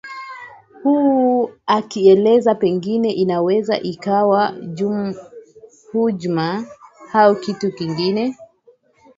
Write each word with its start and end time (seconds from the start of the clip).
uu 0.85 1.41
akielezea 1.67 2.55
pengine 2.55 3.11
inaweza 3.13 3.81
ikawa 3.81 4.53
hujma 5.93 6.65
au 7.13 7.35
kitu 7.35 7.71
kingine 7.71 8.37